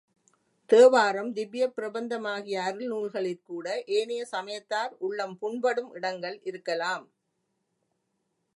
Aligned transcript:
தேவாரம், 0.69 1.29
திவ்யப் 1.35 1.75
பிரபந்தமாகிய 1.75 2.55
அருள் 2.61 2.87
நூல்களிற்கூட 2.87 3.67
ஏனைய 3.97 4.23
சமயத்தார் 4.31 4.93
உள்ளம் 4.99 5.37
புண்படும் 5.37 5.91
இடங்கள் 5.93 6.39
இருக்கலாம். 6.43 7.05